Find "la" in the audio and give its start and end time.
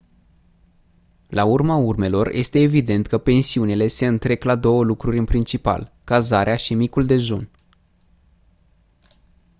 1.27-1.43, 4.43-4.55